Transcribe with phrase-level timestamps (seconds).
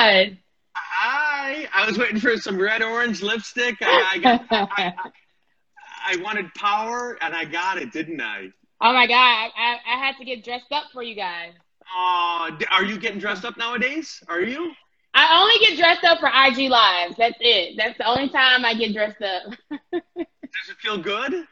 [0.00, 0.38] God.
[0.74, 1.68] Hi.
[1.74, 3.76] I was waiting for some red orange lipstick.
[3.80, 4.92] I, I, got, I,
[6.06, 8.48] I, wanted power, and I got it, didn't I?
[8.80, 9.50] Oh my God!
[9.56, 11.52] I, I had to get dressed up for you guys.
[11.82, 14.22] Uh, are you getting dressed up nowadays?
[14.28, 14.72] Are you?
[15.12, 17.16] I only get dressed up for IG lives.
[17.18, 17.76] That's it.
[17.76, 19.52] That's the only time I get dressed up.
[19.92, 20.02] does
[20.70, 21.46] it feel good?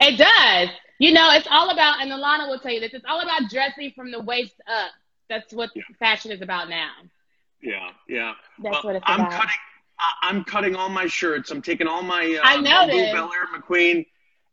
[0.00, 0.68] It does.
[0.98, 2.94] You know, it's all about, and Alana will tell you this.
[2.94, 4.92] It's all about dressing from the waist up.
[5.28, 5.82] That's what yeah.
[5.98, 6.90] fashion is about now.
[7.62, 8.32] Yeah, yeah.
[8.62, 9.32] That's well, what it's I'm about.
[9.32, 9.56] Cutting,
[10.22, 11.50] I'm cutting all my shirts.
[11.50, 14.06] I'm taking all my uh, I know Belaire McQueen,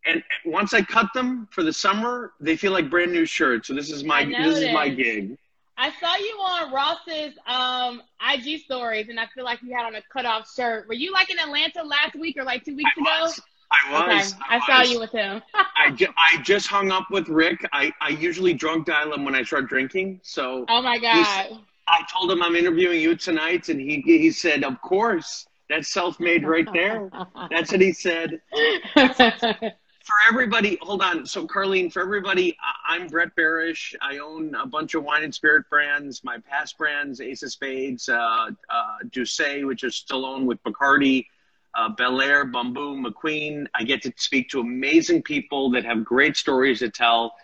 [0.06, 3.68] and once I cut them for the summer, they feel like brand new shirts.
[3.68, 5.38] So this is my this is my gig.
[5.80, 8.02] I saw you on Ross's um,
[8.34, 10.88] IG stories, and I feel like you had on a cutoff shirt.
[10.88, 13.26] Were you like in Atlanta last week or like two weeks I ago?
[13.26, 13.42] Was.
[13.72, 14.34] I was.
[14.34, 14.42] Okay.
[14.50, 14.66] I, I was.
[14.66, 15.42] saw you with him.
[15.54, 17.64] I, ju- I just hung up with Rick.
[17.74, 20.20] I, I usually drunk dial him when I start drinking.
[20.24, 20.66] So.
[20.68, 21.60] Oh my god.
[21.88, 26.46] I told him I'm interviewing you tonight, and he he said, "Of course, that's self-made
[26.46, 27.10] right there."
[27.50, 28.42] that's what he said.
[30.08, 31.26] for everybody, hold on.
[31.26, 33.94] So, Karleen, for everybody, I'm Brett Berish.
[34.02, 36.24] I own a bunch of wine and spirit brands.
[36.24, 41.26] My past brands, Ace of Spades, uh, uh, D'Ussé, which is still owned with Bacardi,
[41.76, 43.68] uh, Belaire, Bumbu, McQueen.
[43.76, 47.36] I get to speak to amazing people that have great stories to tell.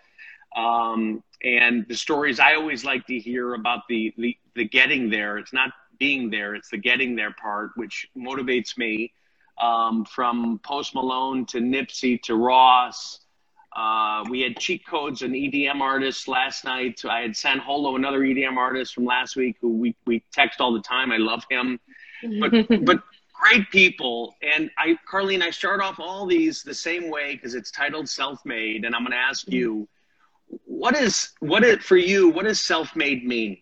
[0.56, 5.38] Um, and the stories I always like to hear about the, the, the getting there.
[5.38, 9.12] It's not being there, it's the getting there part, which motivates me.
[9.62, 13.20] Um, from Post Malone to Nipsey to Ross.
[13.74, 17.00] Uh, we had cheat codes and EDM artists last night.
[17.08, 20.72] I had San Holo, another EDM artist from last week, who we, we text all
[20.72, 21.12] the time.
[21.12, 21.78] I love him.
[22.40, 24.34] But but great people.
[24.42, 28.44] And I, Karleen, I start off all these the same way because it's titled Self
[28.44, 28.84] Made.
[28.84, 29.88] And I'm going to ask you,
[30.64, 33.58] what is what it for you what does self-made mean?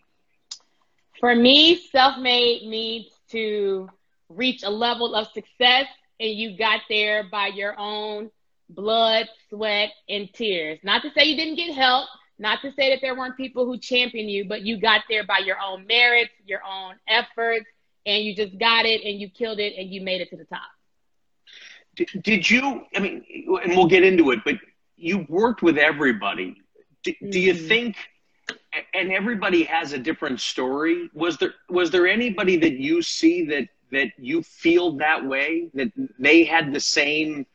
[1.21, 3.89] For me self-made means to
[4.29, 5.87] reach a level of success
[6.19, 8.31] and you got there by your own
[8.69, 10.79] blood sweat and tears.
[10.83, 13.79] Not to say you didn't get help not to say that there weren't people who
[13.79, 17.67] championed you but you got there by your own merits your own efforts
[18.05, 20.45] and you just got it and you killed it and you made it to the
[20.45, 20.61] top.
[21.95, 23.25] Did, did you i mean
[23.63, 24.55] and we'll get into it but
[24.97, 26.62] you worked with everybody
[27.03, 27.69] do, do you mm-hmm.
[27.69, 27.97] think
[28.95, 33.69] and everybody has a different story was there was there anybody that you see that
[33.91, 37.47] that you feel that way that they had the same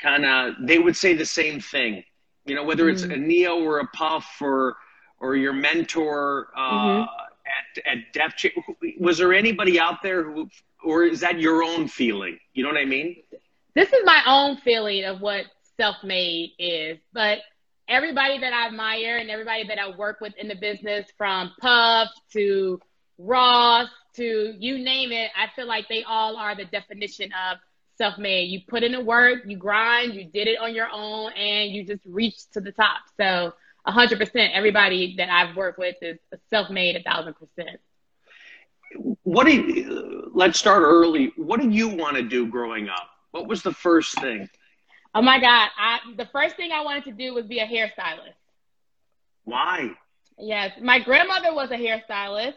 [0.00, 2.04] kind of they would say the same thing
[2.44, 3.12] you know whether it's mm-hmm.
[3.12, 4.76] a Ne-Yo or a puff or
[5.20, 7.82] or your mentor uh, mm-hmm.
[7.86, 8.52] at at def
[8.98, 10.48] was there anybody out there who
[10.82, 13.16] or is that your own feeling you know what i mean
[13.74, 15.46] this is my own feeling of what
[15.76, 17.38] self-made is but
[17.88, 22.08] everybody that I admire and everybody that I work with in the business, from Puff
[22.32, 22.80] to
[23.18, 27.58] Ross to you name it, I feel like they all are the definition of
[27.96, 28.50] self made.
[28.50, 31.84] You put in the work, you grind, you did it on your own, and you
[31.84, 32.98] just reached to the top.
[33.16, 33.52] So,
[33.86, 36.18] 100%, everybody that I've worked with is
[36.50, 37.80] self made a thousand percent.
[39.24, 41.32] What do you, let's start early.
[41.36, 43.08] What did you want to do growing up?
[43.32, 44.48] What was the first thing?
[45.14, 45.70] Oh my God.
[45.78, 48.34] I the first thing I wanted to do was be a hairstylist.
[49.44, 49.90] Why?
[50.38, 50.72] Yes.
[50.80, 52.56] My grandmother was a hairstylist,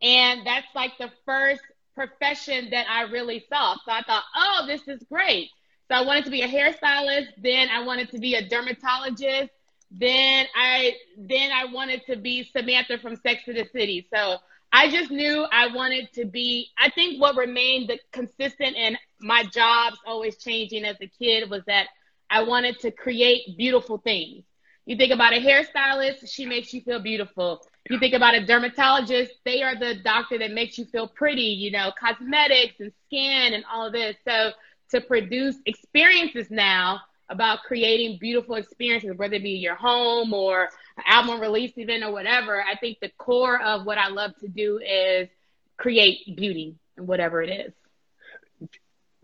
[0.00, 1.62] and that's like the first
[1.94, 3.74] profession that I really saw.
[3.74, 5.50] So I thought, oh, this is great.
[5.88, 9.50] So I wanted to be a hairstylist, then I wanted to be a dermatologist,
[9.90, 14.06] then I then I wanted to be Samantha from Sex and the City.
[14.12, 14.38] So
[14.72, 16.70] I just knew I wanted to be.
[16.78, 21.62] I think what remained the consistent in my jobs always changing as a kid was
[21.66, 21.88] that
[22.30, 24.44] I wanted to create beautiful things.
[24.86, 27.60] You think about a hairstylist, she makes you feel beautiful.
[27.88, 31.70] You think about a dermatologist, they are the doctor that makes you feel pretty, you
[31.70, 34.16] know, cosmetics and skin and all this.
[34.26, 34.50] So
[34.90, 40.68] to produce experiences now about creating beautiful experiences, whether it be your home or
[41.06, 44.78] album release event or whatever, I think the core of what I love to do
[44.78, 45.28] is
[45.76, 47.72] create beauty and whatever it is.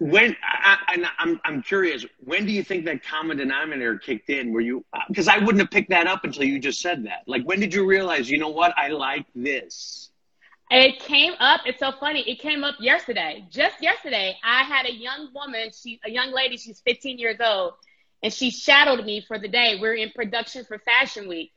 [0.00, 4.52] When I, am I'm, I'm curious, when do you think that common denominator kicked in?
[4.52, 7.25] Were you uh, because I wouldn't have picked that up until you just said that.
[7.26, 8.31] Like, when did you realize?
[8.31, 8.72] You know what?
[8.78, 10.10] I like this.
[10.70, 11.62] It came up.
[11.66, 12.20] It's so funny.
[12.31, 13.44] It came up yesterday.
[13.50, 15.70] Just yesterday, I had a young woman.
[15.72, 16.58] She, a young lady.
[16.58, 17.72] She's 15 years old,
[18.22, 19.78] and she shadowed me for the day.
[19.81, 21.50] We're in production for Fashion Week,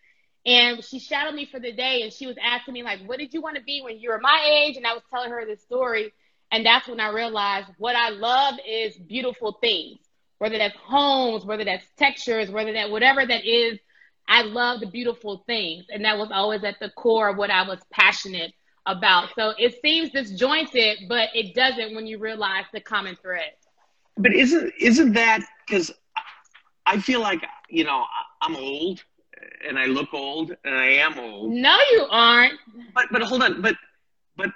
[0.46, 2.02] and she shadowed me for the day.
[2.02, 4.20] And she was asking me like, "What did you want to be when you were
[4.20, 6.12] my age?" And I was telling her this story,
[6.52, 10.00] and that's when I realized what I love is beautiful things,
[10.40, 13.80] whether that's homes, whether that's textures, whether that whatever that is.
[14.28, 17.68] I love the beautiful things, and that was always at the core of what I
[17.68, 18.54] was passionate
[18.86, 19.30] about.
[19.36, 23.52] So it seems disjointed, but it doesn't when you realize the common thread.
[24.18, 25.92] But isn't isn't that because
[26.86, 28.06] I feel like you know
[28.42, 29.04] I'm old
[29.68, 31.52] and I look old and I am old.
[31.52, 32.54] No, you aren't.
[32.94, 33.76] But but hold on, but
[34.38, 34.52] but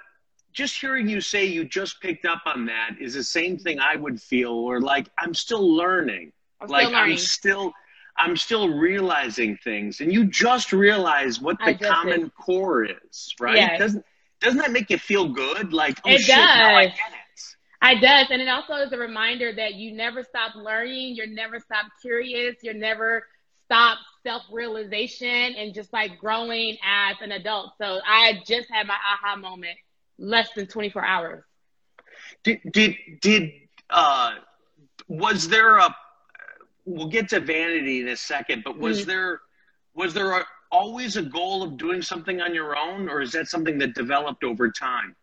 [0.52, 3.96] just hearing you say you just picked up on that is the same thing I
[3.96, 6.32] would feel, or like I'm still learning.
[6.60, 7.12] I'm like still learning.
[7.12, 7.72] I'm still
[8.18, 12.34] I'm still realizing things, and you just realize what the common did.
[12.34, 13.56] core is, right?
[13.56, 13.78] Yes.
[13.78, 14.04] Doesn't
[14.40, 15.72] doesn't that make you feel good?
[15.72, 16.94] Like oh It shit, now I does.
[16.96, 17.12] get it.
[17.82, 18.26] It does.
[18.30, 22.56] And it also is a reminder that you never stop learning, you're never stop curious,
[22.62, 23.26] you're never
[23.66, 27.72] stop self realization and just like growing as an adult.
[27.80, 29.76] So I just had my aha moment
[30.18, 31.44] less than 24 hours.
[32.42, 33.52] Did did did
[33.90, 34.32] uh
[35.08, 35.94] was there a
[36.84, 39.06] we'll get to vanity in a second, but was Mhm.
[39.06, 39.40] there
[39.94, 43.48] was there a, always a goal of doing something on your own or is that
[43.48, 45.14] something that developed over time?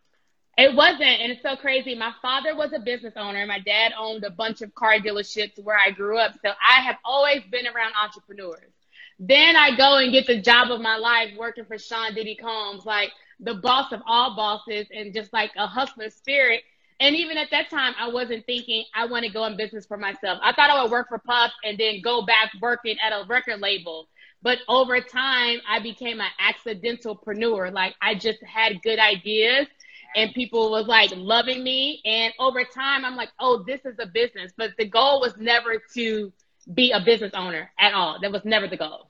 [0.57, 1.95] It wasn't, and it's so crazy.
[1.95, 3.45] My father was a business owner.
[3.47, 6.33] My dad owned a bunch of car dealerships where I grew up.
[6.45, 8.71] So I have always been around entrepreneurs.
[9.19, 12.85] Then I go and get the job of my life working for Sean Diddy Combs,
[12.85, 16.61] like the boss of all bosses and just like a hustler spirit.
[16.99, 19.97] And even at that time, I wasn't thinking I want to go in business for
[19.97, 20.39] myself.
[20.41, 23.59] I thought I would work for Puff and then go back working at a record
[23.59, 24.07] label.
[24.41, 27.73] But over time, I became an accidentalpreneur.
[27.73, 29.67] Like I just had good ideas
[30.15, 32.01] and people was like loving me.
[32.05, 34.51] And over time, I'm like, oh, this is a business.
[34.57, 36.31] But the goal was never to
[36.71, 38.19] be a business owner at all.
[38.21, 39.09] That was never the goal.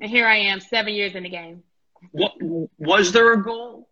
[0.00, 1.62] And here I am, seven years in the game.
[2.10, 2.32] What
[2.78, 3.88] was there a goal?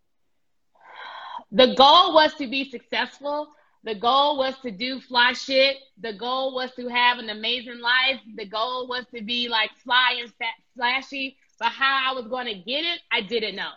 [1.51, 3.47] The goal was to be successful.
[3.83, 5.77] The goal was to do fly shit.
[5.99, 8.19] The goal was to have an amazing life.
[8.35, 11.37] The goal was to be like fly and fat, flashy.
[11.59, 13.71] But how I was going to get it, I didn't know.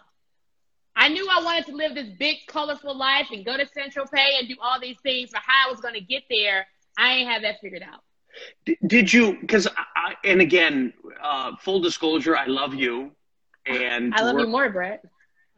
[0.94, 4.48] I knew I wanted to live this big, colorful life and go to Saint-Tropez and
[4.48, 5.30] do all these things.
[5.32, 6.66] But how I was going to get there,
[6.96, 8.00] I ain't have that figured out.
[8.64, 9.38] D- Did you?
[9.40, 9.66] Because
[9.96, 10.92] I, and again,
[11.22, 13.12] uh, full disclosure, I love you,
[13.66, 15.04] and I love you more, Brett.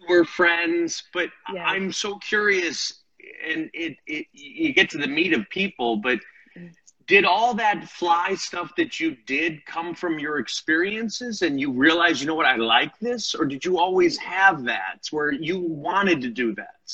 [0.08, 1.02] we're friends.
[1.12, 1.64] But Yes.
[1.66, 3.02] I'm so curious,
[3.46, 5.96] and it, it you get to the meat of people.
[5.96, 6.20] But
[7.06, 12.20] did all that fly stuff that you did come from your experiences, and you realize,
[12.20, 16.20] you know what, I like this, or did you always have that where you wanted
[16.20, 16.92] to do that?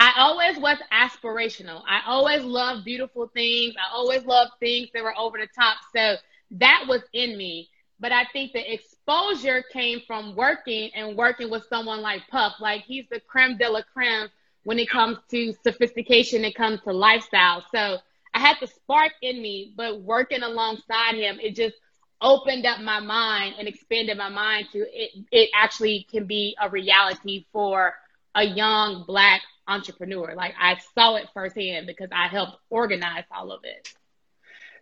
[0.00, 1.82] I always was aspirational.
[1.86, 3.74] I always loved beautiful things.
[3.76, 5.76] I always loved things that were over the top.
[5.94, 6.16] So
[6.52, 7.68] that was in me.
[8.00, 12.54] But I think the exposure came from working and working with someone like Puff.
[12.60, 14.30] Like he's the creme de la creme
[14.64, 17.64] when it comes to sophistication, it comes to lifestyle.
[17.74, 17.98] So
[18.34, 21.76] I had the spark in me, but working alongside him, it just
[22.22, 25.10] opened up my mind and expanded my mind to it.
[25.30, 27.94] It actually can be a reality for
[28.34, 30.34] a young black entrepreneur.
[30.34, 33.88] Like I saw it firsthand because I helped organize all of it.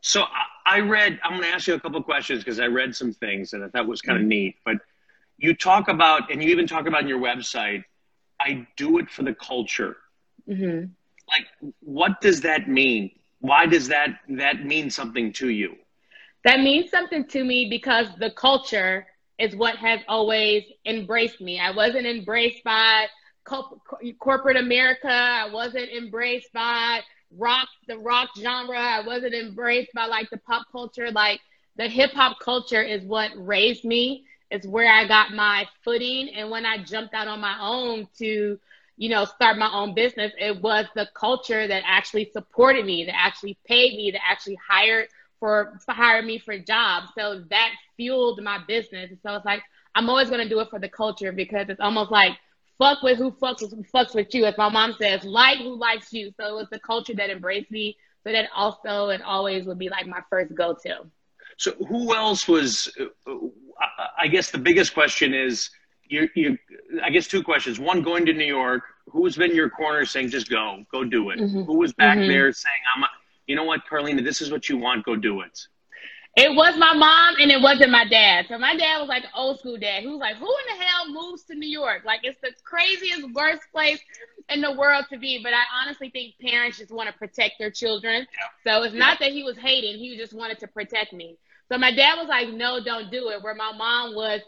[0.00, 1.18] So I, I read.
[1.24, 3.68] I'm going to ask you a couple questions because I read some things and I
[3.68, 4.56] thought was kind of neat.
[4.64, 4.76] But
[5.38, 7.84] you talk about, and you even talk about on your website.
[8.40, 9.96] I do it for the culture.
[10.46, 10.96] hmm
[11.30, 11.46] Like,
[11.80, 13.10] what does that mean?
[13.40, 15.76] Why does that that mean something to you?
[16.44, 19.06] That means something to me because the culture
[19.38, 21.58] is what has always embraced me.
[21.58, 25.08] I wasn't embraced by co- corporate America.
[25.08, 27.00] I wasn't embraced by
[27.36, 28.78] rock, the rock genre.
[28.78, 31.10] I wasn't embraced by like the pop culture.
[31.10, 31.40] Like
[31.76, 34.24] the hip hop culture is what raised me.
[34.50, 36.28] It's where I got my footing.
[36.34, 38.58] And when I jumped out on my own to,
[38.96, 43.14] you know, start my own business, it was the culture that actually supported me, that
[43.16, 47.08] actually paid me, that actually hired for, for hired me for jobs.
[47.16, 49.10] So that fueled my business.
[49.10, 49.62] And So it's like
[49.94, 52.32] I'm always gonna do it for the culture because it's almost like
[52.78, 54.44] fuck with who fucks with who fucks with you.
[54.46, 56.32] As my mom says, like who likes you.
[56.38, 57.96] So it was the culture that embraced me.
[58.24, 61.06] So that also and always would be like my first go to.
[61.56, 62.92] So who else was?
[63.26, 63.32] Uh,
[63.80, 65.70] I- I guess the biggest question is
[66.08, 66.28] you.
[66.34, 66.58] You.
[67.02, 67.78] I guess two questions.
[67.78, 68.82] One, going to New York.
[69.10, 71.38] Who's been your corner saying just go, go do it?
[71.38, 71.64] Mhm.
[71.66, 72.28] Who was back Mhm.
[72.28, 73.04] there saying I'm?
[73.04, 73.08] A,
[73.46, 75.04] you know what, Carlina, this is what you want.
[75.04, 75.58] Go do it.
[76.36, 78.46] It was my mom and it wasn't my dad.
[78.48, 80.84] So my dad was like an old school dad who was like, Who in the
[80.84, 82.02] hell moves to New York?
[82.04, 84.00] Like it's the craziest, worst place
[84.48, 85.40] in the world to be.
[85.42, 88.26] But I honestly think parents just want to protect their children.
[88.64, 91.36] So it's not that he was hating, he just wanted to protect me.
[91.70, 93.42] So my dad was like, No, don't do it.
[93.42, 94.40] Where my mom was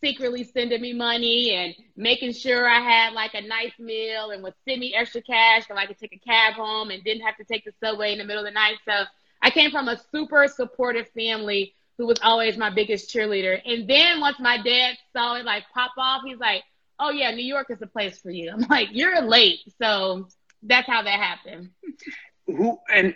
[0.00, 4.54] secretly sending me money and making sure I had like a nice meal and would
[4.68, 7.44] send me extra cash so I could take a cab home and didn't have to
[7.44, 8.76] take the subway in the middle of the night.
[8.86, 9.04] So
[9.42, 13.60] I came from a super supportive family who was always my biggest cheerleader.
[13.64, 16.62] And then once my dad saw it like pop off, he's like,
[16.98, 20.28] "Oh yeah, New York is the place for you." I'm like, "You're late." So
[20.62, 21.70] that's how that happened.
[22.46, 23.14] Who and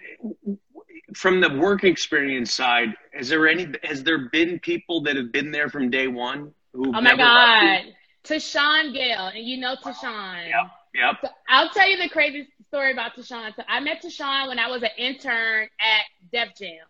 [1.14, 5.50] from the work experience side, has there any has there been people that have been
[5.50, 6.52] there from day one?
[6.76, 10.48] oh my God, Tashawn Gale, and you know Tashawn.
[10.48, 11.16] Yep, yep.
[11.22, 13.54] So I'll tell you the crazy story about Tashawn.
[13.56, 16.86] So I met Tashawn when I was an intern at Def Jam.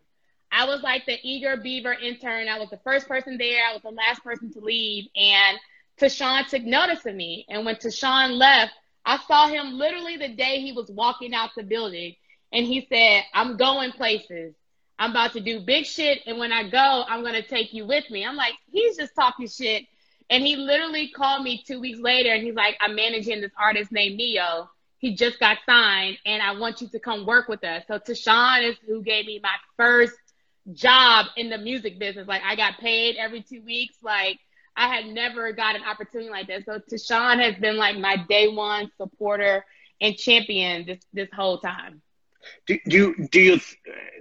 [0.53, 2.49] I was like the eager beaver intern.
[2.49, 3.67] I was the first person there.
[3.67, 5.07] I was the last person to leave.
[5.17, 5.59] And
[5.99, 7.47] Tashawn took notice of me.
[7.49, 8.73] And when Tashawn left,
[9.05, 12.15] I saw him literally the day he was walking out the building.
[12.53, 14.55] And he said, I'm going places.
[14.99, 16.21] I'm about to do big shit.
[16.27, 18.25] And when I go, I'm going to take you with me.
[18.25, 19.85] I'm like, he's just talking shit.
[20.33, 23.93] And he literally called me two weeks later and he's like, I'm managing this artist
[23.93, 24.67] named Ne-Yo.
[24.97, 27.85] He just got signed and I want you to come work with us.
[27.87, 30.17] So Tashawn is who gave me my first
[30.73, 32.27] job in the music business.
[32.27, 33.97] Like I got paid every two weeks.
[34.03, 34.39] Like
[34.75, 36.65] I had never got an opportunity like that.
[36.65, 39.67] So Tashawn has been like my day one supporter
[40.01, 42.01] and champion this this whole time.
[42.67, 43.61] Do, do you do you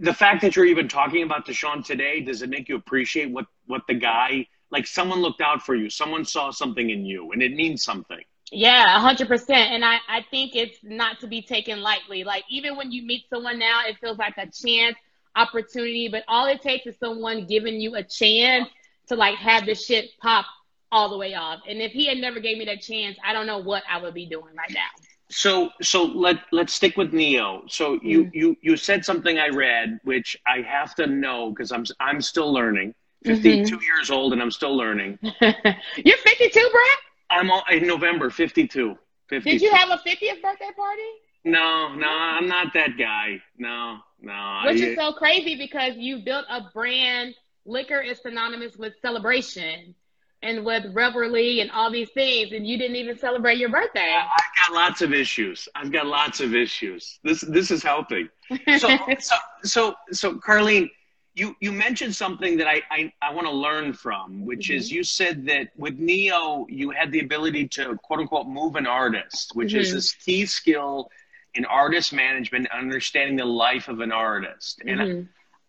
[0.01, 3.45] the fact that you're even talking about Tashawn today does it make you appreciate what
[3.65, 7.41] what the guy like someone looked out for you someone saw something in you and
[7.41, 8.23] it means something
[8.53, 9.71] yeah, hundred percent.
[9.71, 12.25] And I, I think it's not to be taken lightly.
[12.25, 14.97] Like even when you meet someone now, it feels like a chance
[15.35, 18.67] opportunity, but all it takes is someone giving you a chance
[19.07, 20.45] to like have the shit pop
[20.91, 21.61] all the way off.
[21.67, 24.13] And if he had never gave me that chance, I don't know what I would
[24.13, 24.87] be doing right now.
[25.29, 27.63] So so let let's stick with Ne-Yo.
[27.67, 28.31] So you mm.
[28.33, 32.51] you you said something I read which I have to know because I'm I'm still
[32.51, 32.93] learning.
[33.25, 33.83] 52 mm-hmm.
[33.83, 35.19] years old and I'm still learning.
[35.41, 36.97] You're 52, Brad?
[37.29, 38.97] I'm all, in November 52.
[39.29, 39.49] 52.
[39.49, 41.01] Did you have a 50th birthday party?
[41.43, 43.41] No, no, I'm not that guy.
[43.57, 44.61] No, no.
[44.65, 47.33] Which I, is so crazy because you built a brand.
[47.65, 49.95] Liquor is synonymous with celebration
[50.43, 54.13] and with revelry and all these things, and you didn't even celebrate your birthday.
[54.15, 55.67] I've got lots of issues.
[55.75, 57.19] I've got lots of issues.
[57.23, 58.29] This this is helping.
[58.77, 60.89] So so so so Karleen,
[61.33, 64.77] you you mentioned something that I I, I want to learn from, which mm-hmm.
[64.77, 68.87] is you said that with Ne-Yo you had the ability to quote unquote move an
[68.87, 69.79] artist, which mm-hmm.
[69.79, 71.09] is this key skill
[71.53, 74.81] in artist management, understanding the life of an artist.
[74.85, 75.21] And mm-hmm.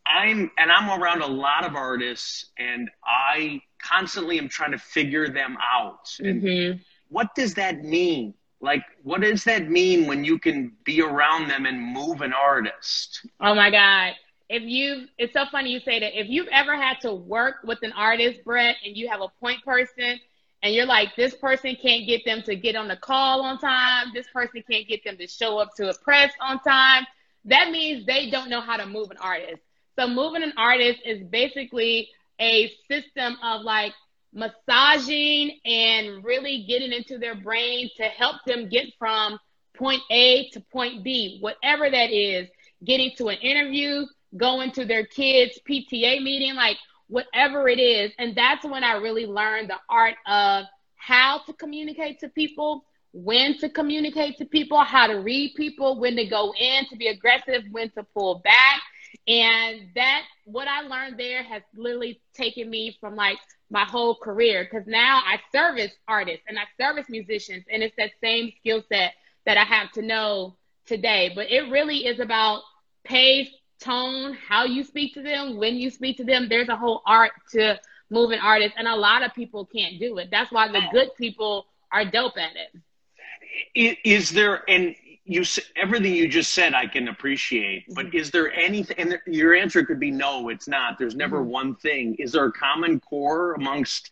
[0.07, 5.29] I'm and I'm around a lot of artists, and I constantly am trying to figure
[5.29, 6.09] them out.
[6.21, 6.79] And mm-hmm.
[7.09, 8.35] what does that mean?
[8.61, 13.27] Like, what does that mean when you can be around them and move an artist?
[13.41, 14.13] Oh my God.
[14.53, 16.21] If you, it's so funny you say that.
[16.21, 19.65] If you've ever had to work with an artist, Brett, and you have a point
[19.65, 20.21] person,
[20.63, 24.09] and you're like, this person can't get them to get on the call on time.
[24.13, 27.07] This person can't get them to show up to a press on time.
[27.47, 29.63] That means they don't know how to move an artist.
[29.99, 33.95] So moving an artist is basically a system of like
[34.35, 39.39] massaging and really getting into their brain to help them get from
[39.75, 42.49] point A to point B, whatever that is,
[42.85, 44.05] getting to an interview,
[44.37, 46.77] going to their kids' PTA meeting, like
[47.09, 48.13] whatever it is.
[48.19, 50.65] And that's when I really learned the art of
[50.97, 56.17] how to communicate to people, when to communicate to people, how to read people, when
[56.17, 58.83] to go in to be aggressive, when to pull back.
[59.29, 63.39] And that, what I learned there has literally taken me from like
[63.71, 68.11] my whole career because now I service artists and I service musicians, and it's that
[68.23, 69.13] same skill set
[69.45, 71.33] that I have to know today.
[71.35, 72.63] But it really is about
[73.05, 73.51] pace,
[73.83, 76.49] tone, how you speak to them, when you speak to them.
[76.49, 77.79] There's a whole art to
[78.11, 80.29] moving artists, and a lot of people can't do it.
[80.31, 83.99] That's why the good people are dope at it.
[84.05, 85.45] Is there and you
[85.77, 88.17] everything you just said I can appreciate, but mm-hmm.
[88.17, 88.97] is there anything?
[88.99, 90.99] And your answer could be no, it's not.
[90.99, 91.51] There's never mm-hmm.
[91.51, 92.17] one thing.
[92.19, 94.11] Is there a common core amongst?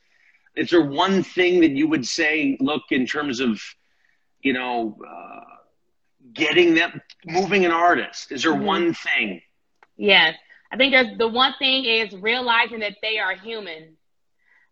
[0.56, 2.56] Is there one thing that you would say?
[2.60, 3.60] Look, in terms of,
[4.42, 5.40] you know, uh,
[6.32, 8.32] getting them moving an artist.
[8.32, 8.64] Is there mm-hmm.
[8.64, 9.42] one thing?
[10.00, 10.36] Yes.
[10.72, 13.98] I think there's the one thing is realizing that they are human.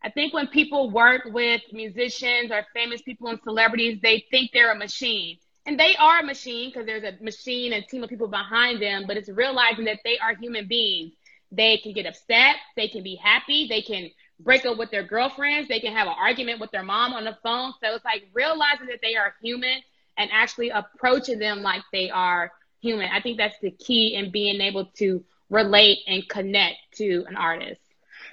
[0.02, 4.72] I think when people work with musicians or famous people and celebrities, they think they're
[4.72, 5.38] a machine.
[5.66, 9.04] And they are a machine because there's a machine and team of people behind them,
[9.06, 11.14] but it's realizing that they are human beings.
[11.52, 15.68] They can get upset, they can be happy, they can break up with their girlfriends,
[15.68, 17.74] they can have an argument with their mom on the phone.
[17.82, 19.80] So it's like realizing that they are human
[20.18, 23.08] and actually approaching them like they are human.
[23.10, 27.80] I think that's the key in being able to relate and connect to an artist.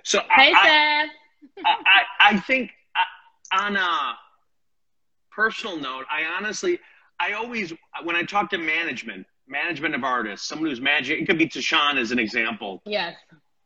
[0.03, 1.65] So hey, I, Seth.
[1.65, 4.15] I, I think uh, on a
[5.31, 6.79] personal note, I honestly,
[7.19, 7.73] I always,
[8.03, 11.97] when I talk to management, management of artists, someone who's managing, it could be Tashawn
[11.97, 12.81] as an example.
[12.85, 13.15] Yes.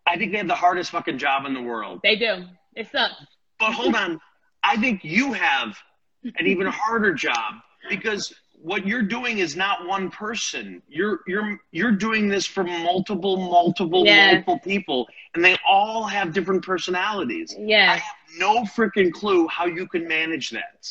[0.07, 1.99] I think they have the hardest fucking job in the world.
[2.03, 2.45] They do.
[2.75, 3.13] It sucks.
[3.59, 4.19] But hold on.
[4.63, 5.77] I think you have
[6.23, 7.55] an even harder job
[7.89, 10.81] because what you're doing is not one person.
[10.87, 14.45] You're you're you're doing this for multiple, multiple, Yes.
[14.45, 17.55] multiple people, and they all have different personalities.
[17.57, 20.87] Yeah, I have no freaking clue how you can manage that.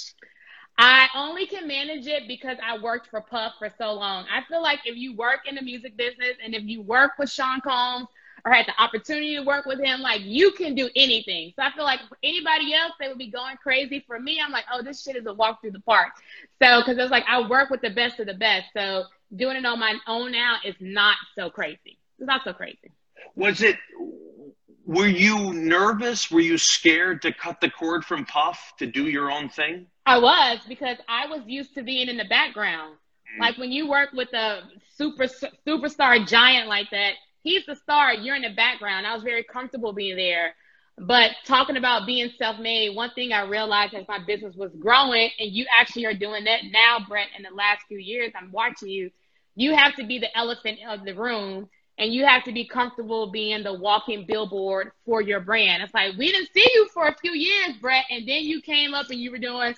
[0.79, 4.27] I only can manage it because I worked for Puff for so long.
[4.33, 7.31] I feel like if you work in the music business and if you work with
[7.31, 8.09] Sean Combs
[8.45, 11.53] or had the opportunity to work with him, like you can do anything.
[11.57, 14.05] So I feel like anybody else, they would be going crazy.
[14.07, 16.13] For me, I'm like, oh, this shit is a walk through the park.
[16.63, 18.67] So, because it's like I work with the best of the best.
[18.77, 19.05] So
[19.35, 21.99] doing it on my own now is not so crazy.
[22.19, 22.93] It's not so crazy.
[23.37, 23.77] Was it?
[24.85, 26.31] Were you nervous?
[26.31, 29.87] Were you scared to cut the cord from Puff to do your own thing?
[30.07, 32.97] I was because I was used to being in the background.
[33.37, 33.41] Mm.
[33.41, 34.63] Like when you work with a
[34.97, 35.25] super
[35.67, 37.13] superstar giant like that,
[37.49, 38.13] he's the star.
[38.13, 39.07] You're in the background.
[39.07, 40.55] I was very comfortable being there.
[40.99, 45.53] But talking about being self-made, one thing I realized as my business was growing, and
[45.53, 47.29] you actually are doing that now, Brett.
[47.37, 49.11] In the last few years, I'm watching you.
[49.55, 53.31] You have to be the elephant of the room, and you have to be comfortable
[53.31, 55.83] being the walking billboard for your brand.
[55.83, 58.93] It's like we didn't see you for a few years, Brett, and then you came
[58.93, 59.75] up and you were doing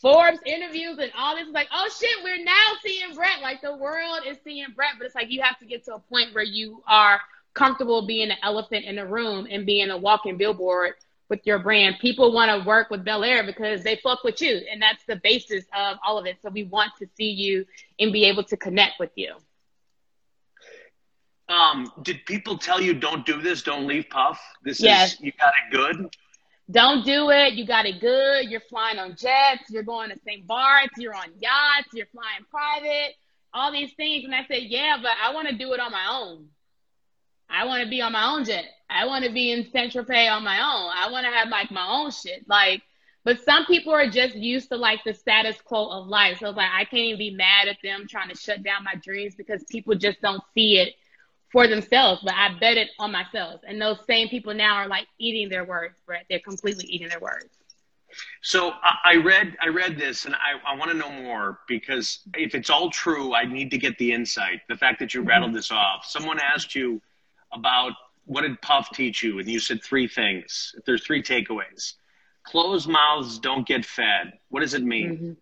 [0.00, 3.40] Forbes interviews and all this is like, oh shit, we're now seeing Brett.
[3.42, 5.98] Like the world is seeing Brett, but it's like you have to get to a
[5.98, 7.20] point where you are
[7.54, 10.94] comfortable being an elephant in the room and being a walking billboard
[11.28, 11.96] with your brand.
[12.00, 15.64] People want to work with Belaire because they fuck with you, and that's the basis
[15.76, 16.36] of all of it.
[16.42, 17.66] So we want to see you
[17.98, 19.34] and be able to connect with you.
[21.48, 23.62] Um, did people tell you don't do this?
[23.62, 24.40] Don't leave Puff.
[24.62, 25.14] This Yes.
[25.14, 26.08] is you got it good.
[26.70, 27.54] Don't do it.
[27.54, 28.50] You got it good.
[28.50, 29.70] You're flying on jets.
[29.70, 30.46] You're going to St.
[30.46, 30.98] Bart's.
[30.98, 31.88] You're on yachts.
[31.94, 33.14] You're flying private.
[33.54, 34.24] All these things.
[34.24, 36.48] And I said, yeah, but I want to do it on my own.
[37.48, 38.66] I want to be on my own jet.
[38.90, 40.92] I want to be in Saint-Tropez on my own.
[40.94, 42.46] I want to have like my own shit.
[42.46, 42.82] Like,
[43.24, 46.38] but some people are just used to like the status quo of life.
[46.40, 49.34] So like I can't even be mad at them trying to shut down my dreams
[49.34, 50.94] because people just don't see it
[51.50, 52.22] for themselves.
[52.24, 53.60] But I bet it on myself.
[53.66, 56.26] And those same people now are like eating their words, Brett.
[56.28, 57.48] They're completely eating their words.
[58.42, 62.20] So I I read I read this and I, I want to know more because
[62.34, 64.60] if it's all true, I need to get the insight.
[64.68, 66.04] The fact that you rattled this off.
[66.06, 67.00] Someone asked you
[67.52, 67.92] about
[68.24, 70.74] what did Puff teach you, and you said three things.
[70.84, 71.94] There's three takeaways.
[72.44, 74.32] Closed mouths don't get fed.
[74.48, 75.18] What does it mean?
[75.18, 75.36] Mhm.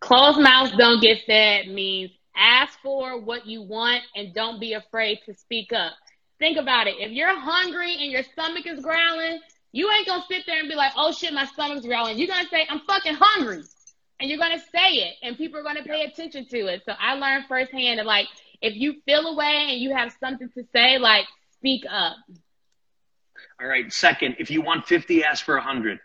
[0.00, 5.20] Closed mouths don't get fed means ask for what you want and don't be afraid
[5.26, 5.92] to speak up.
[6.38, 6.96] Think about it.
[6.98, 9.40] If you're hungry and your stomach is growling,
[9.72, 12.18] you ain't gonna sit there and be like, oh shit, my stomach's growling.
[12.18, 13.62] You're gonna say, I'm fucking hungry.
[14.20, 16.82] And you're gonna say it and people are gonna pay attention to it.
[16.86, 18.26] So I learned firsthand that like
[18.60, 21.26] if you feel away and you have something to say, like
[21.58, 22.16] speak up.
[23.60, 23.92] All right.
[23.92, 25.98] Second, if you want 50, ask for 100.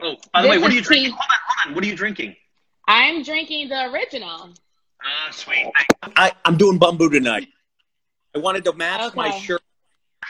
[0.00, 1.10] Oh, by the This way, what are you drinking?
[1.10, 1.10] key.
[1.10, 1.74] Hold on, hold on.
[1.74, 2.36] What are you drinking?
[2.88, 4.50] I'm drinking the original.
[5.02, 5.70] Ah, sweet.
[6.02, 7.48] I, I'm doing Bumbu tonight.
[8.34, 9.62] I wanted to match my shirt.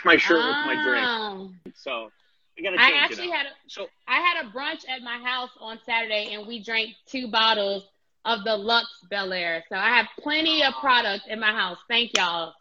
[0.05, 1.07] My shirt with my drink.
[1.07, 1.51] Oh.
[1.75, 2.11] So
[2.59, 3.37] I gotta I actually it up.
[3.37, 6.90] had a So I had a brunch at my house on Saturday and we drank
[7.07, 7.85] two bottles
[8.25, 9.62] of the Lux Belaire.
[9.68, 11.79] So I have plenty of product in my house.
[11.88, 12.55] Thank y'all.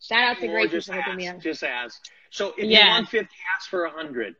[0.00, 1.36] Shout out to or Gracie just for hooking me ask.
[1.36, 1.42] up.
[1.42, 2.02] Just ask.
[2.30, 4.34] So if you want 50, ask for 100.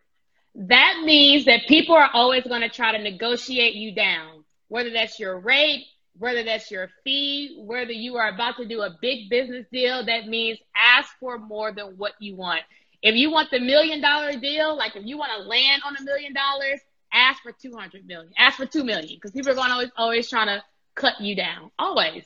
[0.57, 4.45] That means that people are always going to try to negotiate you down,
[4.75, 5.85] whether that's your rate,
[6.19, 10.05] whether that's your fee, whether you are about to do a big business deal.
[10.05, 12.63] That means ask for more than what you want.
[13.01, 16.03] If you want the million dollar deal, like if you want to land on a
[16.03, 16.81] million dollars,
[17.13, 20.29] ask for 200 million, ask for 2 million because people are going to always, always
[20.29, 20.61] trying to
[20.97, 21.71] cut you down.
[21.79, 22.25] Always.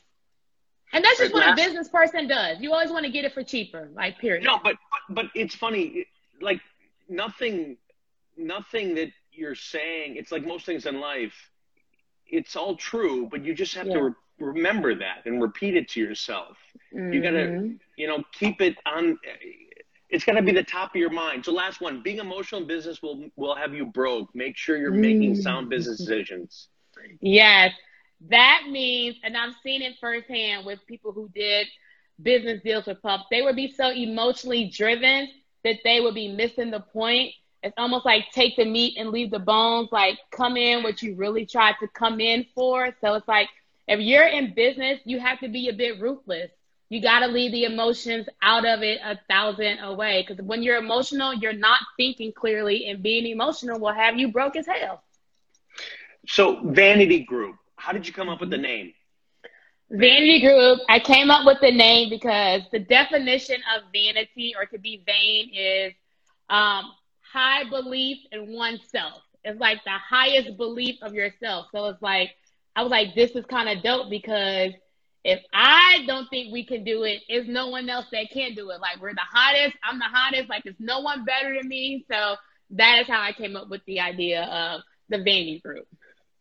[0.91, 2.57] And that's just what a business person does.
[2.61, 4.43] You always want to get it for cheaper, like period.
[4.43, 4.73] No, but,
[5.07, 6.07] but but it's funny.
[6.41, 6.61] Like
[7.07, 7.77] nothing,
[8.35, 10.15] nothing that you're saying.
[10.15, 11.35] It's like most things in life.
[12.31, 13.93] It's all true, but you just have Yeah.
[13.93, 16.57] to re- remember that and repeat it to yourself.
[17.09, 17.79] You gotta, Mhm.
[17.97, 19.19] you know, keep it on.
[20.09, 21.45] It's got to be the top of your mind.
[21.45, 24.33] So, last one: being emotional in business will will have you broke.
[24.35, 25.37] Make sure you're making Mm.
[25.37, 26.69] sound business decisions.
[27.21, 27.73] Yes,
[28.29, 31.67] that means, and I've seen it firsthand with people who did
[32.21, 33.21] business deals with Puff.
[33.31, 35.29] They would be so emotionally driven
[35.63, 37.33] that they would be missing the point.
[37.61, 41.15] It's almost like take the meat and leave the bones, like come in what you
[41.15, 42.95] really tried to come in for.
[43.01, 43.49] So it's like
[43.87, 46.51] if you're in business, you have to be a bit ruthless.
[46.89, 50.25] You got to leave the emotions out of it a thousand away.
[50.27, 54.55] Because when you're emotional, you're not thinking clearly, and being emotional will have you broke
[54.55, 55.03] as hell.
[56.27, 57.55] So, Vanity Group.
[57.75, 58.93] How did you come up with the name?
[59.91, 64.77] Vanity Group, I came up with the name because the definition of vanity or to
[64.77, 65.93] be vain is
[66.49, 66.91] um,
[67.31, 69.21] high belief in oneself.
[69.43, 71.67] It's like the highest belief of yourself.
[71.71, 72.31] So it's like
[72.75, 74.73] I was like, this is kind of dope because
[75.23, 78.69] if I don't think we can do it, it's no one else that can do
[78.71, 78.79] it.
[78.79, 79.75] Like we're the hottest.
[79.83, 80.49] I'm the hottest.
[80.49, 82.05] Like it's no one better than me.
[82.09, 82.35] So
[82.71, 85.87] that is how I came up with the idea of the Vanity Group.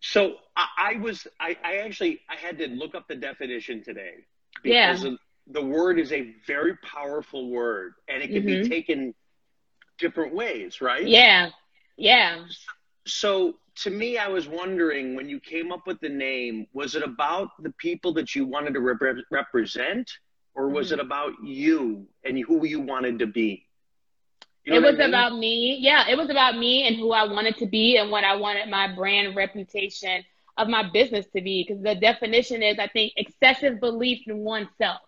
[0.01, 4.15] So I, I was I, I, actually I had to look up the definition today
[4.63, 5.11] because yeah.
[5.49, 8.63] the word is a very powerful word and it can mm-hmm.
[8.63, 9.15] be taken
[9.99, 11.07] different ways, right?
[11.07, 11.51] Yeah.
[11.97, 12.45] Yeah.
[13.07, 17.03] So to me, I was wondering when you came up with the name, was it
[17.03, 20.11] about the people that you wanted to rep- represent,
[20.55, 21.01] or was mm-hmm.
[21.01, 23.67] it about you and who you wanted to be?
[24.65, 25.09] You know it was I mean?
[25.09, 25.79] about me.
[25.81, 28.69] Yeah, it was about me and who I wanted to be and what I wanted
[28.69, 30.25] my brand reputation
[30.57, 31.65] of my business to be.
[31.67, 35.01] Because the definition is, I think, excessive belief in oneself.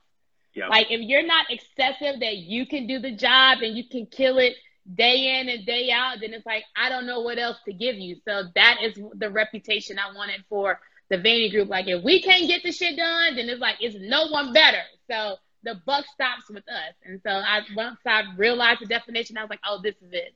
[0.55, 0.71] Yep.
[0.71, 4.39] Like if you're not excessive that you can do the job and you can kill
[4.39, 4.55] it
[4.95, 7.97] day in and day out, then it's like I don't know what else to give
[7.97, 8.17] you.
[8.27, 11.69] So that is the reputation I wanted for the Vanity Group.
[11.69, 14.83] Like if we can't get the shit done, then it's like it's no one better.
[15.11, 16.95] So the buck stops with us.
[17.05, 20.35] And so I once I realized the definition, I was like, oh, this is it.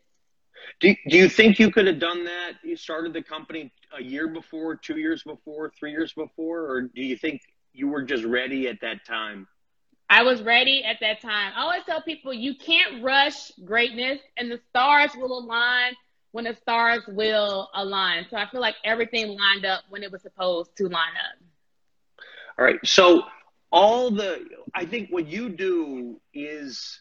[0.80, 2.52] Do, do you think you could have done that?
[2.62, 7.02] You started the company a year before, two years before, three years before, or do
[7.02, 9.46] you think you were just ready at that time?
[10.14, 11.53] I was ready at that time.
[11.57, 15.94] I always tell people you can't rush greatness, and the stars will align
[16.31, 18.24] when the stars will align.
[18.31, 22.24] So I feel like everything lined up when it was supposed to line up.
[22.57, 22.79] All right.
[22.85, 23.24] So
[23.72, 27.00] all the I think what you do is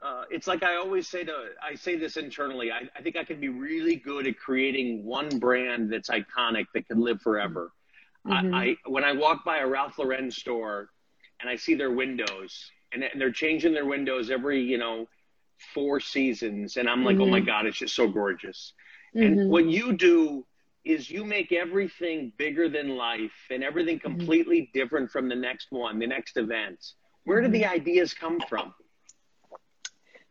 [0.00, 2.70] uh, it's like I always say to I say this internally.
[2.70, 6.86] I, I think I can be really good at creating one brand that's iconic that
[6.86, 7.72] can live forever.
[8.24, 8.54] Mm-hmm.
[8.54, 10.90] I, I when I walk by a Ralph Lauren store
[11.40, 15.06] and I see their windows and they're changing their windows every you know
[15.74, 17.22] four seasons and I'm like, mm-hmm.
[17.22, 17.46] oh my mm-hmm.
[17.46, 18.72] god, it's just so gorgeous.
[19.14, 19.26] Mm-hmm.
[19.26, 20.44] And what you do
[20.84, 24.16] is you make everything bigger than life and everything mm-hmm.
[24.16, 24.78] completely mm-hmm.
[24.78, 26.92] different from the next one, the next event.
[27.24, 27.74] Where do the mm-hmm.
[27.74, 28.72] ideas come from?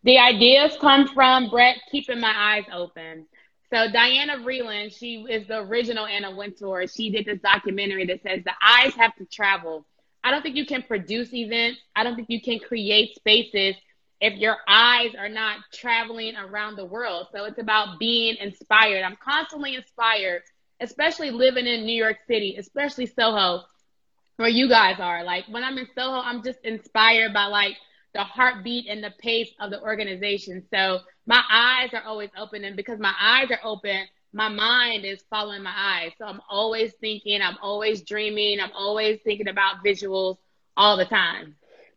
[0.04, 3.26] The ideas come from Brett keeping my eyes open.
[3.74, 6.86] So Diana Vreeland, she is the original Anna Wintour.
[6.88, 9.86] She did this documentary that says the eyes have to travel.
[10.26, 11.80] I don't think you can produce events.
[11.96, 13.76] I don't think you can create spaces
[14.20, 17.28] if your eyes are not traveling around the world.
[17.32, 19.04] So it's about being inspired.
[19.04, 20.42] I'm constantly inspired,
[20.82, 23.66] especially living in New York City, especially Soho,
[24.38, 25.24] where you guys are.
[25.24, 27.78] Like when I'm in Soho, I'm just inspired by like
[28.16, 30.64] the heartbeat and the pace of the organization.
[30.74, 32.64] So my eyes are always open.
[32.64, 36.12] And because my eyes are open, my mind is following my eyes.
[36.18, 40.38] So I'm always thinking, I'm always dreaming, I'm always thinking about visuals
[40.76, 41.56] all the time.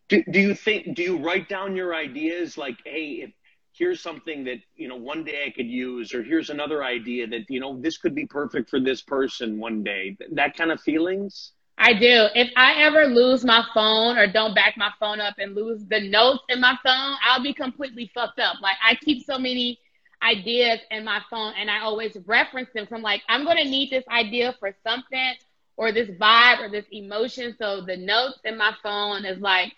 [0.09, 3.31] Do, do you think, do you write down your ideas like, hey, if
[3.72, 7.46] here's something that, you know, one day I could use, or here's another idea that,
[7.48, 10.16] you know, this could be perfect for this person one day?
[10.33, 11.53] That kind of feelings?
[11.77, 12.27] I do.
[12.35, 16.01] If I ever lose my phone or don't back my phone up and lose the
[16.09, 18.57] notes in my phone, I'll be completely fucked up.
[18.62, 19.79] Like I keep so many
[20.23, 23.91] ideas in my phone and I always reference them from like, I'm going to need
[23.91, 25.35] this idea for something
[25.77, 27.55] or this vibe or this emotion.
[27.59, 29.73] So the notes in my phone is like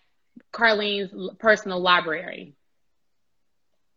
[0.52, 2.54] Karleen's personal library.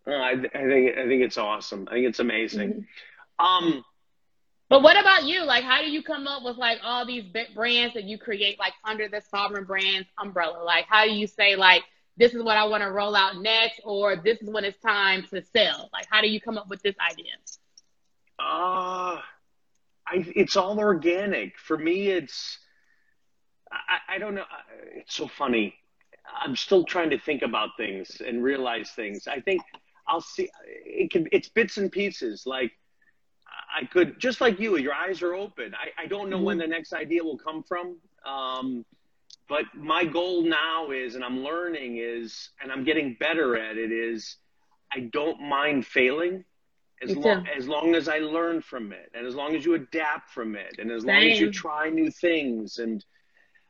[0.06, 1.88] I, I, think I think it's awesome.
[1.90, 2.86] I think it's amazing.
[3.40, 3.46] Mm-hmm.
[3.46, 3.86] Um,
[4.70, 5.44] but what about you?
[5.44, 7.24] Like, how do you come up with like all these
[7.56, 10.64] brands that you create like under the Sovereign Brands umbrella?
[10.64, 11.84] Like, how do you say like
[12.17, 15.23] this is what I want to roll out next, or this is when it's time
[15.32, 15.89] to sell?
[15.93, 17.34] Like, how do you come up with this idea?
[18.39, 19.19] Uh,
[20.08, 21.58] I, it's all organic.
[21.58, 22.60] For me, it's,
[23.71, 24.45] I, I don't know.
[24.95, 25.76] It's so funny.
[26.41, 29.28] I'm still trying to think about things and realize things.
[29.28, 29.62] I think
[30.08, 32.43] I'll see, it can, it's bits and pieces.
[32.45, 32.71] Like,
[33.76, 35.73] I could, just like you, your eyes are open.
[35.73, 36.45] I, I don't know mm-hmm.
[36.45, 37.97] when the next idea will come from.
[38.26, 38.86] Um,
[39.50, 43.92] but my goal now is, and I'm learning is, and I'm getting better at it
[43.92, 44.38] is,
[44.92, 46.46] I don't mind failing
[47.02, 50.30] as long as long as I learn from it, and as long as you adapt
[50.30, 51.08] from it, and as Same.
[51.14, 53.04] long as you try new things, and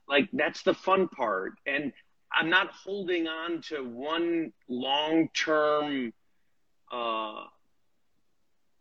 [0.08, 1.54] like that's the fun part.
[1.66, 1.92] And
[2.32, 6.14] I'm not holding on to one long term
[6.92, 7.46] uh,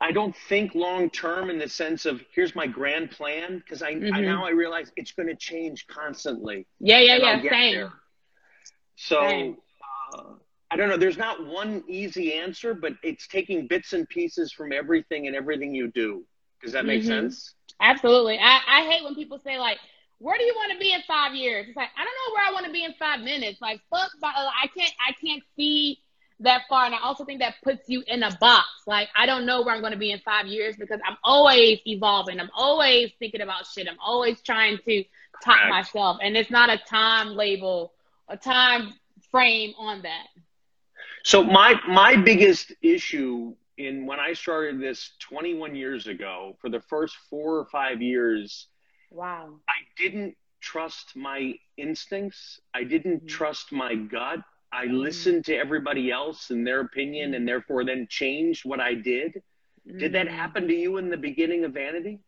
[0.02, 3.94] I don't think long term in the sense of here's my grand plan because I,
[3.94, 4.12] mm-hmm.
[4.12, 6.66] I, now I realize it's going to change constantly.
[6.80, 7.50] Yeah, yeah, yeah.
[7.50, 7.74] Same.
[7.74, 7.92] There.
[8.96, 9.56] So Same.
[10.12, 10.22] Uh,
[10.72, 10.96] I don't know.
[10.96, 15.72] There's not one easy answer, but it's taking bits and pieces from everything and everything
[15.72, 16.24] you do.
[16.62, 17.08] Does that make mm-hmm.
[17.08, 17.54] sense?
[17.80, 18.38] Absolutely.
[18.38, 19.78] I, I hate when people say like,
[20.18, 22.48] "Where do you want to be in five years?" It's like I don't know where
[22.48, 23.60] I want to be in five minutes.
[23.60, 25.98] Like fuck, I can't I can't see
[26.42, 26.84] that far.
[26.86, 28.66] And I also think that puts you in a box.
[28.86, 31.80] Like, I don't know where I'm going to be in five years because I'm always
[31.86, 32.40] evolving.
[32.40, 33.88] I'm always thinking about shit.
[33.88, 35.04] I'm always trying to
[35.42, 35.70] top Correct.
[35.70, 36.18] myself.
[36.22, 37.92] And it's not a time label,
[38.28, 38.94] a time
[39.30, 40.26] frame on that.
[41.24, 46.80] So my my biggest issue in when I started this 21 years ago, for the
[46.80, 48.68] first four or five years,
[49.10, 49.60] Wow.
[49.68, 52.60] I didn't trust my instincts.
[52.74, 53.28] I didn't Mhm.
[53.28, 54.40] trust my gut.
[54.72, 59.42] I listened to everybody else and their opinion, and therefore then changed what I did.
[59.98, 60.28] Did that Mhm.
[60.28, 62.20] happen to you in the beginning of Vanity?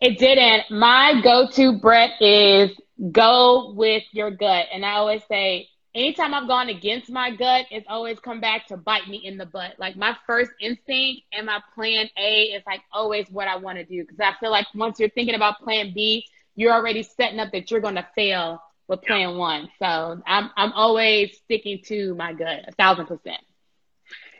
[0.00, 0.70] It didn't.
[0.70, 2.70] My go to, Brett, is
[3.12, 4.66] go with your gut.
[4.72, 8.76] And I always say, anytime I've gone against my gut, it's always come back to
[8.76, 9.74] bite me in the butt.
[9.78, 13.84] Like my first instinct and my plan A is like always what I want to
[13.84, 14.02] do.
[14.02, 16.24] Because I feel like once you're thinking about plan B,
[16.56, 18.60] you're already setting up that you're going to fail
[18.92, 19.68] with plan one.
[19.80, 23.40] So I'm, I'm always sticking to my gut, a thousand percent.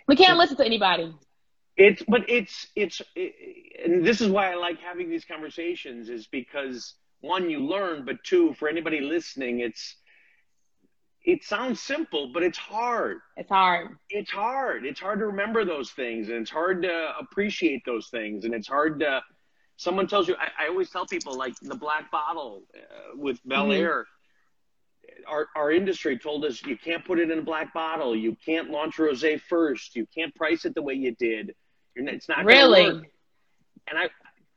[0.07, 1.15] We can't listen to anybody.
[1.77, 3.33] It's but it's it's it,
[3.85, 8.17] and this is why I like having these conversations is because one you learn, but
[8.25, 9.97] two for anybody listening, it's
[11.25, 13.19] it sounds simple, but it's hard.
[13.37, 13.97] It's hard.
[14.11, 14.85] It's hard.
[14.85, 18.69] It's hard to remember those things, and it's hard to appreciate those things, and it's
[18.69, 19.23] hard to.
[19.77, 20.37] Someone tells you.
[20.37, 23.79] I, I always tell people like the black bottle uh, with Bel Mhm.
[23.79, 24.07] Air.
[25.29, 28.15] Our our industry told us you can't put it in a black bottle.
[28.17, 29.95] You can't launch rosé first.
[29.97, 31.55] You can't price it the way you did.
[31.95, 32.85] You're It's not Really?
[32.85, 33.05] work.
[33.89, 34.09] And I,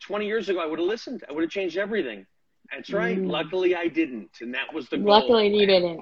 [0.02, 1.24] 20 years ago, I would have listened.
[1.28, 2.26] I would have changed everything.
[2.72, 3.18] That's right.
[3.18, 3.30] Mm.
[3.30, 5.08] Luckily, I didn't, and that was the goal.
[5.08, 6.02] Luckily, you didn't.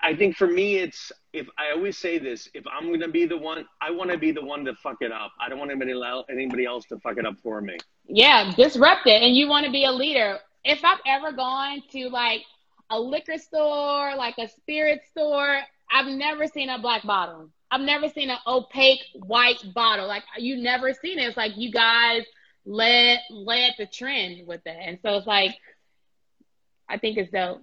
[0.00, 3.26] I think for me, it's if I always say this: if I'm going to be
[3.26, 5.32] the one, I want to be the one to fuck it up.
[5.40, 7.76] I don't want anybody el- anybody else to fuck it up for me.
[8.06, 9.22] Yeah, disrupt it.
[9.22, 10.38] And you want to be a leader.
[10.64, 12.42] If I've ever gone to like
[12.90, 17.50] a liquor store, like a spirit store, I've never seen a black bottle.
[17.70, 20.06] I've never seen an opaque white bottle.
[20.06, 21.28] Like you never seen it.
[21.28, 22.22] It's like you guys
[22.64, 24.76] led led the trend with that.
[24.76, 25.56] And so it's like
[26.88, 27.62] I think it's dope.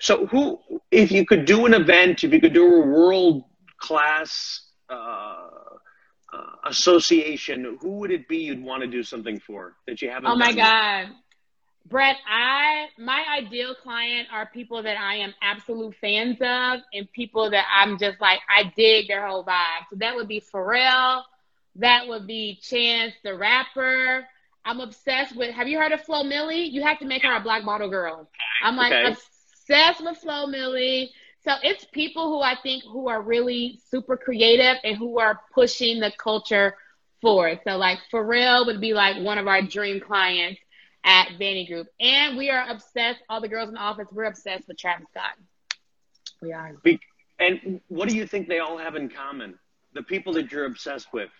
[0.00, 3.44] So, who, if you could do an event, if you could do a world
[3.78, 5.48] class uh,
[6.32, 10.30] uh, association, who would it be you'd want to do something for that you haven't?
[10.30, 11.06] Oh my done yet?
[11.88, 17.50] Brett, I my ideal client are people that I am absolute fans of and people
[17.50, 19.86] that I'm just like I dig their whole vibe.
[19.90, 21.22] So that would be Pharrell,
[21.76, 24.26] that would be Chance the rapper.
[24.64, 26.70] I'm obsessed with have you heard of Flo Milli?
[26.70, 28.28] You have to make her a black bottle girl.
[28.60, 29.04] I'm like Okay.
[29.04, 31.08] obsessed with Flo Milli.
[31.44, 36.00] So it's people who I think who are really super creative and who are pushing
[36.00, 36.74] the culture
[37.20, 37.60] forward.
[37.64, 40.60] So like Pharrell would be like one of our dream clients
[41.04, 41.88] at Vanity Group.
[42.00, 45.34] And we are obsessed, all the girls in the office, we're obsessed with Travis Scott.
[46.42, 46.74] We are.
[47.38, 49.58] And what do you think they all have in common?
[49.94, 51.30] The people that you're obsessed with.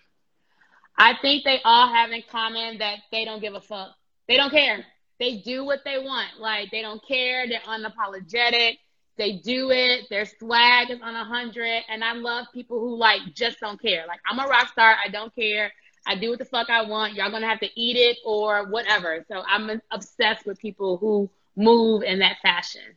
[0.96, 3.90] I think they all have in common that they don't give a fuck.
[4.26, 4.84] They don't care.
[5.20, 6.40] They do what they want.
[6.40, 7.46] Like they don't care.
[7.48, 8.78] They're unapologetic.
[9.16, 10.06] They do it.
[10.10, 11.82] Their swag is on a hundred.
[11.88, 14.06] And I love people who like just don't care.
[14.06, 14.96] Like I'm a rock star.
[15.04, 15.72] I don't care.
[16.08, 17.14] I do what the fuck I want.
[17.14, 19.24] Y'all gonna have to eat it or whatever.
[19.28, 22.96] So I'm obsessed with people who move in that fashion.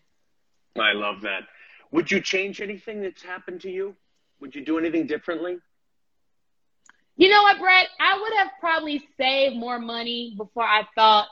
[0.80, 1.44] I love that.
[1.92, 3.96] Would you change anything that's happened to you?
[4.40, 5.58] Would you do anything differently?
[7.18, 7.88] You know what, Brett?
[8.00, 11.28] I would have probably saved more money before I thought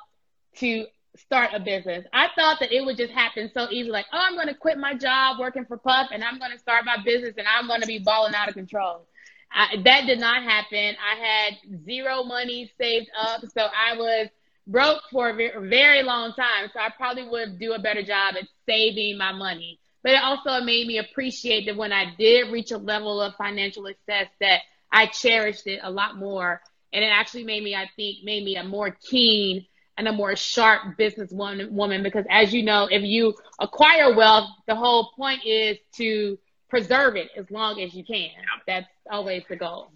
[0.57, 2.05] to start a business.
[2.13, 4.77] I thought that it would just happen so easy, like, oh, I'm going to quit
[4.77, 7.81] my job working for Puff and I'm going to start my business and I'm going
[7.81, 9.07] to be balling out of control.
[9.51, 10.95] I, that did not happen.
[10.95, 14.29] I had zero money saved up, so I was
[14.67, 16.69] broke for a very, very long time.
[16.73, 19.79] So I probably would do a better job at saving my money.
[20.03, 23.85] But it also made me appreciate that when I did reach a level of financial
[23.85, 26.61] success, that I cherished it a lot more.
[26.93, 29.65] And it actually made me, I think, made me a more keen
[29.97, 34.49] and a more sharp business woman, woman because as you know, if you acquire wealth,
[34.67, 38.29] the whole point is to preserve it as long as you can.
[38.67, 39.91] That's always the goal.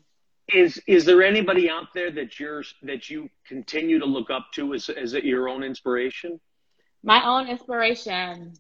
[0.54, 4.74] Is is there anybody out there that you're that you continue to look up to
[4.74, 6.40] as as your own inspiration?
[7.02, 8.54] My own inspiration.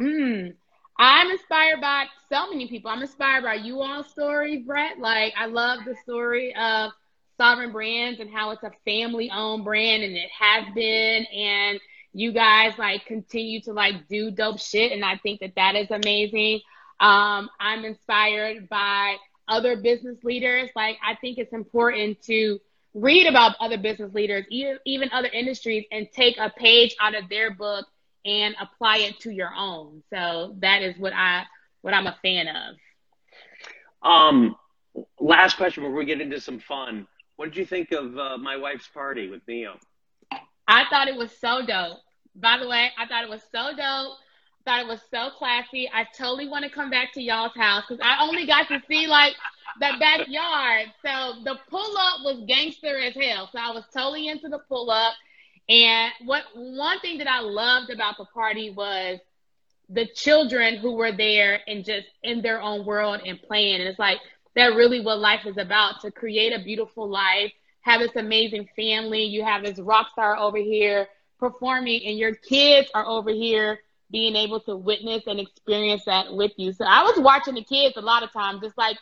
[0.00, 0.54] Mm,
[0.98, 2.90] I'm inspired by so many people.
[2.90, 4.98] I'm inspired by you all story, Brett.
[4.98, 6.90] Like I love the story of
[7.36, 11.80] Sovereign Brands and how it's a family owned brand and it has been and
[12.12, 15.90] you guys like continue to like do dope shit and I think that that is
[15.90, 16.60] amazing.
[17.00, 19.16] Um, I'm inspired by
[19.48, 20.70] other business leaders.
[20.74, 22.60] Like I think it's important to
[22.94, 27.28] read about other business leaders, even even other industries, and take a page out of
[27.28, 27.86] their book
[28.24, 30.02] and apply it to your own.
[30.10, 31.44] So that is what I
[31.82, 32.76] what I'm a fan of.
[34.02, 34.56] Um,
[35.20, 37.06] last question before we get into some fun.
[37.36, 39.74] What did you think of uh, my wife's party with Ne-Yo?
[40.68, 41.98] I thought it was so dope.
[42.36, 44.16] By the way, I thought it was so dope.
[44.64, 45.90] Thought it was so classy.
[45.92, 49.06] I totally want to come back to y'all's house because I only got to see
[49.06, 49.34] like
[49.78, 50.86] the backyard.
[51.04, 53.50] So the pull up was gangster as hell.
[53.52, 55.12] So I was totally into the pull up.
[55.68, 59.18] And what one thing that I loved about the party was
[59.90, 63.80] the children who were there and just in their own world and playing.
[63.80, 64.18] And it's like
[64.56, 69.24] that really what life is about to create a beautiful life, have this amazing family.
[69.24, 74.36] You have this rock star over here performing, and your kids are over here being
[74.36, 76.72] able to witness and experience that with you.
[76.72, 78.96] So I was watching the kids a lot of times, just like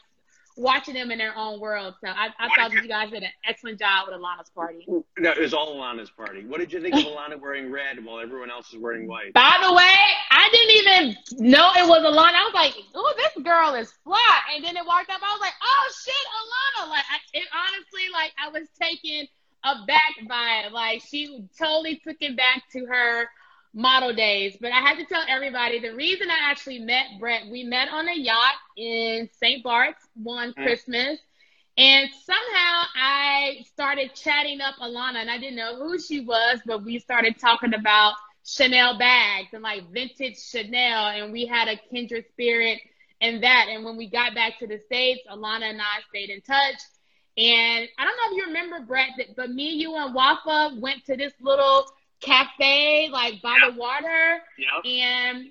[0.56, 1.94] watching them in their own world.
[2.02, 4.86] So I, I thought you guys did an excellent job with Alana's party.
[4.86, 6.44] No, it was all Alana's party.
[6.44, 9.32] What did you think of Alana wearing red while everyone else is wearing white?
[9.32, 9.94] By the way,
[10.30, 12.34] I didn't even know it was Alana.
[12.34, 15.20] I was like, "Oh, this girl is fly," and then it walked up.
[15.22, 19.26] I was like, "Oh shit, Alana!" Like, I, it honestly, like, I was taken
[19.64, 20.72] aback by it.
[20.72, 23.28] Like, she totally took it back to her
[23.74, 24.56] model days.
[24.60, 28.08] But I had to tell everybody the reason I actually met Brett, we met on
[28.08, 29.62] a yacht in St.
[29.62, 30.62] Bart's one mm.
[30.62, 31.18] Christmas.
[31.78, 36.84] And somehow I started chatting up Alana and I didn't know who she was, but
[36.84, 41.08] we started talking about Chanel bags and like vintage Chanel.
[41.08, 42.78] And we had a kindred spirit
[43.22, 43.68] in that.
[43.70, 46.76] And when we got back to the States, Alana and I stayed in touch.
[47.38, 51.16] And I don't know if you remember, Brett, but me, you, and Wafa went to
[51.16, 51.86] this little
[52.22, 54.38] cafe, like by the water.
[54.58, 54.86] Yep.
[54.86, 55.50] And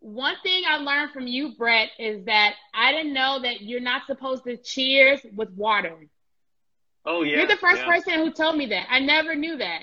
[0.00, 4.02] one thing I learned from you, Brett, is that I didn't know that you're not
[4.06, 5.96] supposed to cheers with water.
[7.04, 7.38] Oh yeah.
[7.38, 7.86] You're the first yeah.
[7.86, 8.86] person who told me that.
[8.90, 9.82] I never knew that.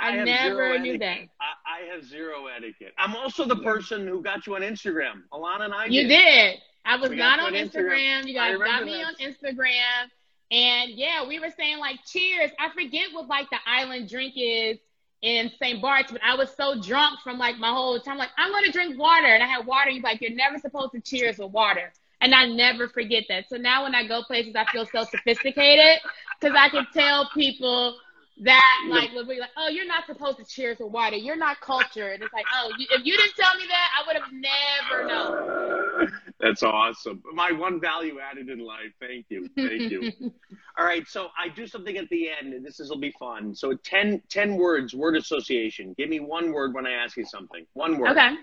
[0.00, 1.00] I, I never knew etiquette.
[1.00, 1.44] that.
[1.44, 2.92] I, I, have zero etiquette.
[2.96, 5.22] I'm also the person who got you on Instagram.
[5.32, 5.86] Alana and I.
[5.86, 6.08] You did.
[6.08, 6.58] did.
[6.84, 8.22] I was We not on on Instagram.
[8.22, 8.26] Instagram.
[8.26, 9.06] You guys got me that.
[9.06, 10.10] on Instagram.
[10.50, 12.50] And yeah, we were saying like cheers.
[12.58, 14.78] I forget what like the island drink is
[15.22, 15.82] in St.
[15.82, 18.98] Bart's, but I was so drunk from like my whole time, like, I'm gonna drink
[18.98, 19.26] water.
[19.26, 19.90] And I had water.
[19.90, 21.92] He's like, You're never supposed to cheers with water.
[22.22, 23.48] And I never forget that.
[23.48, 26.00] So now when I go places, I feel so sophisticated
[26.38, 27.96] because I can tell people
[28.42, 31.16] that like be like, oh, you're not supposed to cheers with water.
[31.16, 32.14] You're not cultured.
[32.14, 35.06] And it's like, oh, you, if you didn't tell me that, I would have never
[35.06, 36.12] known.
[36.40, 37.22] That's awesome.
[37.34, 38.92] My one value added in life.
[38.98, 39.48] Thank you.
[39.56, 40.10] Thank you.
[40.78, 41.06] All right.
[41.06, 43.54] So I do something at the end, and this is will be fun.
[43.54, 45.94] So 10, 10 words, word association.
[45.98, 47.66] Give me one word when I ask you something.
[47.74, 48.12] One word.
[48.12, 48.36] okay,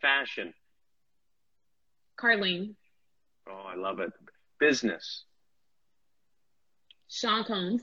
[0.00, 0.54] Fashion.
[2.18, 2.74] Karleen,
[3.48, 4.10] Oh, I love it.
[4.58, 5.24] Business.
[7.08, 7.82] Sean Combs,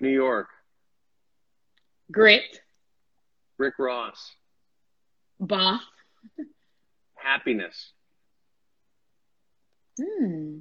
[0.00, 0.48] New York.
[2.12, 2.60] Grit,
[3.58, 4.32] Rick Ross.
[5.40, 5.80] Boss.
[7.24, 7.92] Happiness.
[9.98, 10.58] Hmm.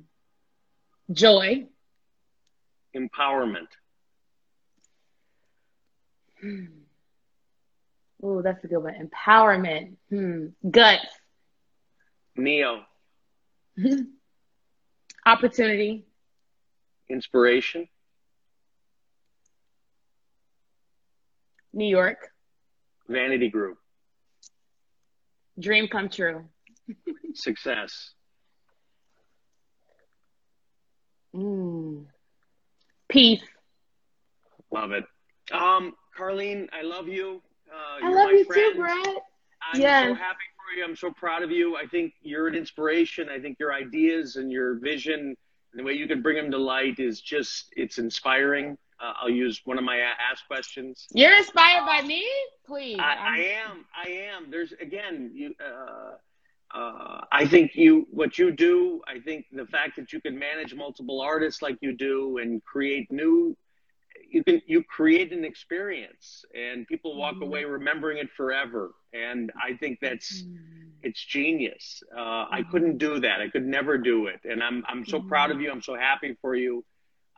[1.12, 1.65] Joy.
[2.95, 3.67] Empowerment.
[6.41, 6.65] Hmm.
[8.23, 8.93] Oh, that's a good one.
[8.95, 9.95] Empowerment.
[10.10, 10.45] Hmm.
[10.69, 11.06] Guts.
[12.38, 12.84] Ne-Yo.
[15.26, 16.06] Opportunity.
[17.10, 17.89] Inspiration.
[21.73, 22.30] New York.
[23.10, 23.78] Vanity Group.
[25.60, 26.45] Dream come true.
[27.33, 28.11] Success.
[31.35, 32.05] Mm.
[33.09, 33.41] Peace.
[34.71, 35.03] Love it.
[35.51, 37.41] Um, Karleen, I love you.
[37.71, 38.73] Uh, I love you friend.
[38.73, 39.07] too, Brett.
[39.73, 40.07] I'm Yes.
[40.09, 40.83] so happy for you.
[40.83, 41.75] I'm so proud of you.
[41.75, 43.29] I think you're an inspiration.
[43.29, 45.35] I think your ideas and your vision
[45.71, 48.77] and the way you can bring them to light is just, it's inspiring.
[49.01, 51.07] Uh, I'll use one of my ask questions.
[51.13, 52.27] You're inspired by me?
[52.65, 52.97] Please.
[52.99, 53.37] I, I
[53.69, 53.85] am.
[53.95, 54.51] I am.
[54.51, 55.53] There's again, you.
[55.59, 56.15] Uh,
[56.73, 59.01] uh, I think you what you do.
[59.07, 63.12] I think the fact that you can manage multiple artists like you do and create
[63.12, 63.55] new.
[64.29, 67.43] You can you create an experience and people walk Mhm.
[67.43, 68.91] away remembering it forever.
[69.13, 70.57] And I think that's Mm.
[71.03, 72.03] it's genius.
[72.15, 72.69] Uh, I Mhm.
[72.71, 73.41] couldn't do that.
[73.41, 74.41] I could never do it.
[74.45, 75.69] And I'm I'm so proud of you.
[75.71, 76.84] I'm so happy for you.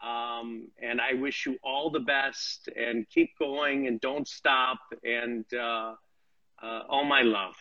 [0.03, 4.79] Um, and I wish you all the best and keep going and don't stop.
[5.03, 5.95] And uh,
[6.61, 7.55] uh, all my love.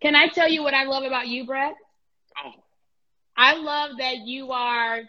[0.00, 1.74] Can I tell you what I love about you, Brett?
[2.44, 2.52] Oh,
[3.36, 5.02] I love that you are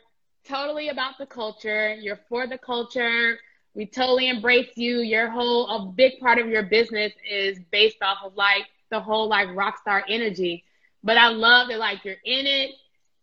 [0.46, 1.94] totally about the culture.
[1.96, 3.38] You're for the culture.
[3.74, 5.00] We totally embrace you.
[5.00, 9.28] Your whole, a big part of your business is based off of like the whole
[9.28, 10.64] like rock star energy.
[11.04, 12.72] But I love that like you're in it.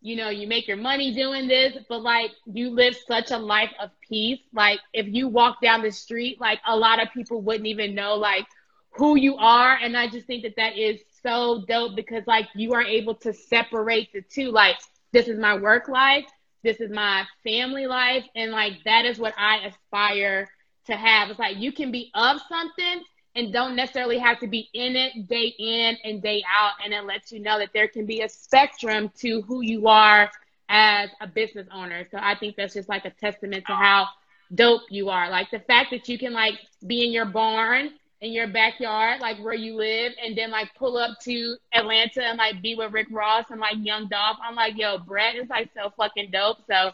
[0.01, 3.71] You know, you make your money doing this, but like you live such a life
[3.79, 4.39] of peace.
[4.53, 8.15] Like if you walk down the street, like a lot of people wouldn't even know
[8.15, 8.45] like
[8.91, 9.77] who you are.
[9.81, 13.33] And I just think that that is so dope because like you are able to
[13.33, 14.51] separate the two.
[14.51, 14.77] Like
[15.11, 16.25] this is my work life,
[16.63, 20.47] this is my family life, and like that is what I aspire
[20.87, 21.29] to have.
[21.29, 23.03] It's like you can be of something
[23.35, 26.73] and don't necessarily have to be in it day in and day out.
[26.83, 30.29] And it lets you know that there can be a spectrum to who you are
[30.69, 32.05] as a business owner.
[32.11, 34.07] So I think that's just like a testament to how
[34.53, 35.29] dope you are.
[35.29, 36.55] Like the fact that you can like
[36.85, 37.91] be in your barn
[38.23, 42.37] in your backyard, like where you live, and then like pull up to Atlanta and
[42.37, 44.37] like be with Rick Ross and like Young Dolph.
[44.41, 46.59] I'm like, yo, Brett is like so fucking dope.
[46.65, 46.91] So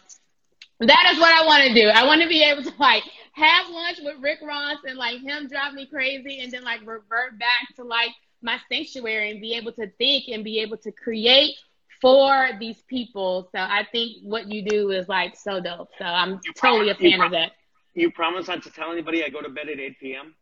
[0.80, 1.88] that is what I want to do.
[1.88, 3.04] I want to be able to like
[3.34, 7.38] have lunch with Rick Ross and like him drive me crazy and then like revert
[7.38, 8.12] back to like
[8.42, 11.56] my sanctuary and be able to think and be able to create
[12.02, 13.50] for these people.
[13.52, 15.90] So I think what you do is like so dope.
[16.00, 17.52] So I'm totally a fan of that.
[17.94, 20.34] You promise not to tell anybody I go to bed at 8 p.m.?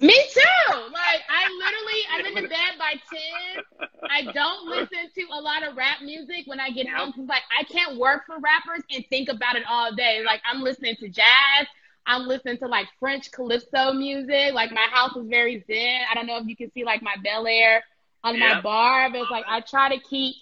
[0.00, 0.74] Me too.
[0.92, 3.88] Like I literally, I'm in the bed by ten.
[4.10, 7.42] I don't listen to a lot of rap music when I get home because like
[7.58, 10.22] I can't work for rappers and think about it all day.
[10.24, 11.66] Like I'm listening to jazz.
[12.06, 14.54] I'm listening to like French calypso music.
[14.54, 16.00] Like my house is very zen.
[16.10, 17.80] I don't know if you can see like my Belaire
[18.22, 20.36] on my bar, but it's like I try to keep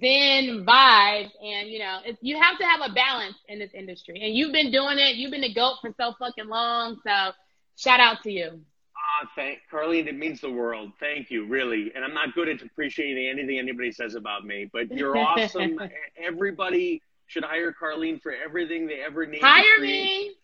[0.00, 4.20] zen vibes and you know it's, you have to have a balance in this industry
[4.20, 7.30] and you've been doing it you've been the goat for so fucking long so
[7.76, 8.60] shout out to you
[8.98, 10.06] Ah, thank Karleen.
[10.06, 10.92] It means the world.
[11.00, 11.92] Thank you, really.
[11.94, 15.78] And I'm not good at appreciating anything anybody says about me, but you're awesome.
[16.22, 19.42] Everybody should hire Karleen for everything they ever need.
[19.42, 20.34] Hire me.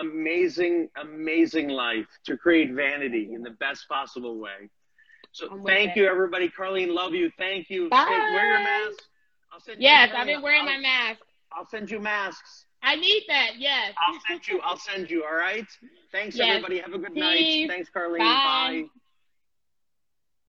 [0.00, 4.68] Amazing, amazing life to create vanity in the best possible way.
[5.32, 6.48] So thank you, everybody.
[6.48, 7.30] Karleen, love you.
[7.38, 7.88] Thank you.
[7.88, 8.06] Bye.
[8.08, 9.02] Hey, wear your mask.
[9.52, 11.20] I'll send yes, I've been wearing I'll, my mask.
[11.52, 12.66] I'll send you masks.
[12.82, 13.52] I need that.
[13.58, 13.92] Yes.
[13.98, 14.60] I'll send you.
[14.62, 15.24] I'll send you.
[15.24, 15.66] All right.
[16.12, 16.48] Thanks, yes.
[16.48, 16.78] everybody.
[16.78, 17.20] Have a good Peace.
[17.20, 17.68] night.
[17.68, 18.18] Thanks, Karleen.
[18.18, 18.24] Bye.
[18.24, 18.84] Bye.